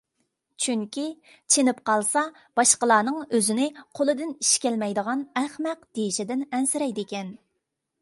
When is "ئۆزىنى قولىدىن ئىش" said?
3.27-4.53